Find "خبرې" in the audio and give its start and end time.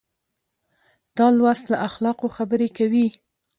2.37-2.67